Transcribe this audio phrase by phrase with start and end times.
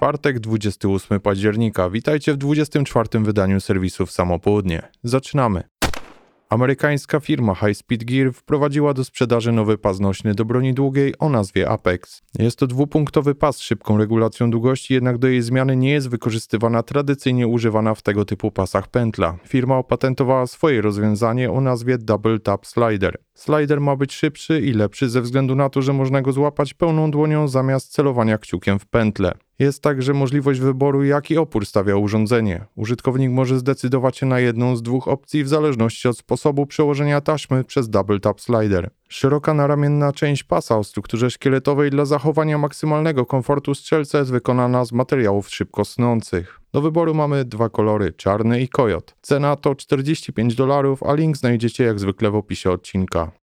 [0.00, 1.90] czwartek, 28 października.
[1.90, 4.82] Witajcie w 24 wydaniu serwisów Samopołudnie.
[5.02, 5.62] Zaczynamy.
[6.48, 11.28] Amerykańska firma High Speed Gear wprowadziła do sprzedaży nowy pas nośny do broni długiej o
[11.28, 12.22] nazwie Apex.
[12.38, 16.82] Jest to dwupunktowy pas z szybką regulacją długości, jednak do jej zmiany nie jest wykorzystywana
[16.82, 19.36] tradycyjnie używana w tego typu pasach pętla.
[19.46, 23.18] Firma opatentowała swoje rozwiązanie o nazwie Double Tap Slider.
[23.34, 27.10] Slider ma być szybszy i lepszy ze względu na to, że można go złapać pełną
[27.10, 29.34] dłonią zamiast celowania kciukiem w pętlę.
[29.60, 32.64] Jest także możliwość wyboru, jaki opór stawia urządzenie.
[32.76, 37.64] Użytkownik może zdecydować się na jedną z dwóch opcji w zależności od sposobu przełożenia taśmy
[37.64, 38.90] przez Double Tap Slider.
[39.08, 44.92] Szeroka naramienna część pasa o strukturze szkieletowej dla zachowania maksymalnego komfortu strzelca jest wykonana z
[44.92, 46.60] materiałów szybko snących.
[46.72, 49.14] Do wyboru mamy dwa kolory, czarny i kojot.
[49.22, 53.39] Cena to 45 dolarów, a link znajdziecie jak zwykle w opisie odcinka.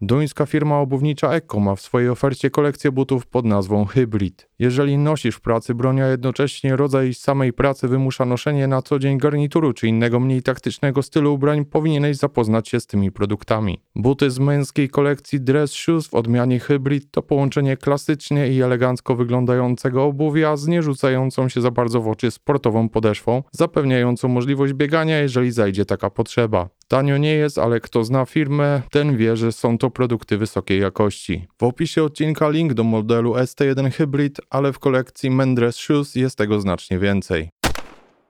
[0.00, 4.48] Duńska firma obuwnicza Ecco ma w swojej ofercie kolekcję butów pod nazwą Hybrid.
[4.58, 9.18] Jeżeli nosisz w pracy broń, a jednocześnie rodzaj samej pracy wymusza noszenie na co dzień
[9.18, 13.82] garnituru czy innego mniej taktycznego stylu ubrań, powinieneś zapoznać się z tymi produktami.
[13.94, 20.04] Buty z męskiej kolekcji Dress Shoes w odmianie Hybrid to połączenie klasycznie i elegancko wyglądającego
[20.04, 25.52] obuwia z nie rzucającą się za bardzo w oczy sportową podeszwą, zapewniającą możliwość biegania, jeżeli
[25.52, 26.68] zajdzie taka potrzeba.
[26.88, 31.46] Tanio nie jest, ale kto zna firmę, ten wie, że są to produkty wysokiej jakości.
[31.58, 36.60] W opisie odcinka link do modelu ST1 Hybrid, ale w kolekcji Mendres Shoes jest tego
[36.60, 37.50] znacznie więcej.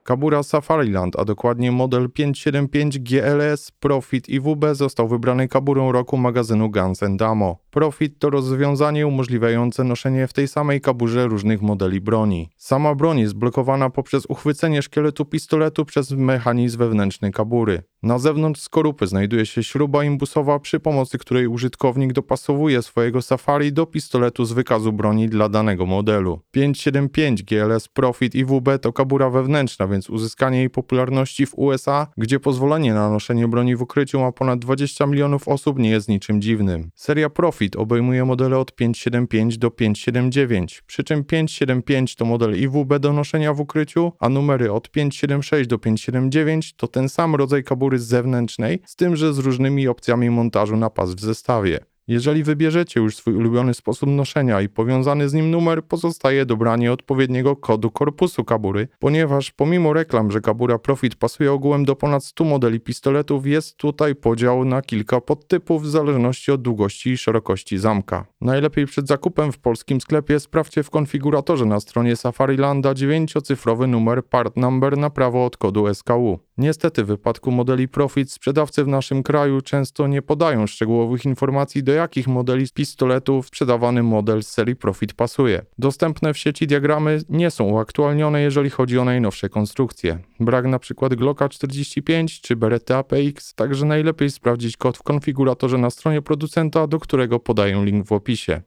[0.09, 7.03] Kabura Safariland, a dokładnie model 575 GLS Profit IWB został wybrany kaburą roku magazynu Guns
[7.03, 7.57] Ammo.
[7.71, 12.49] Profit to rozwiązanie umożliwiające noszenie w tej samej kaburze różnych modeli broni.
[12.57, 17.83] Sama broń jest blokowana poprzez uchwycenie szkieletu pistoletu przez mechanizm wewnętrzny kabury.
[18.03, 23.85] Na zewnątrz skorupy znajduje się śruba imbusowa, przy pomocy której użytkownik dopasowuje swojego Safari do
[23.85, 26.39] pistoletu z wykazu broni dla danego modelu.
[26.51, 32.93] 575 GLS Profit IWB to kabura wewnętrzna, więc uzyskanie jej popularności w USA, gdzie pozwolenie
[32.93, 36.91] na noszenie broni w ukryciu ma ponad 20 milionów osób, nie jest niczym dziwnym.
[36.95, 43.13] Seria Profit obejmuje modele od 575 do 579, przy czym 575 to model IWB do
[43.13, 48.81] noszenia w ukryciu, a numery od 576 do 579 to ten sam rodzaj kabury zewnętrznej,
[48.85, 51.79] z tym, że z różnymi opcjami montażu na pas w zestawie.
[52.09, 57.55] Jeżeli wybierzecie już swój ulubiony sposób noszenia i powiązany z nim numer, pozostaje dobranie odpowiedniego
[57.55, 62.79] kodu korpusu kabury, ponieważ pomimo reklam, że kabura Profit pasuje ogółem do ponad 100 modeli
[62.79, 68.25] pistoletów, jest tutaj podział na kilka podtypów w zależności od długości i szerokości zamka.
[68.41, 74.57] Najlepiej przed zakupem w polskim sklepie sprawdźcie w konfiguratorze na stronie Safarilanda 9-cyfrowy numer part
[74.57, 76.39] number na prawo od kodu SKU.
[76.57, 81.98] Niestety w wypadku modeli Profit sprzedawcy w naszym kraju często nie podają szczegółowych informacji do
[81.99, 85.65] jakich modeli pistoletów sprzedawany model z serii Profit pasuje.
[85.77, 90.19] Dostępne w sieci diagramy nie są uaktualnione, jeżeli chodzi o najnowsze konstrukcje.
[90.39, 96.21] Brak przykład Glocka 45 czy Beretta APX, także najlepiej sprawdzić kod w konfiguratorze na stronie
[96.21, 98.61] producenta, do którego podaję link w opisie.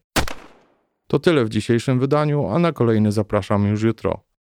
[1.06, 4.31] To tyle w dzisiejszym wydaniu, a na kolejny zapraszam już jutro.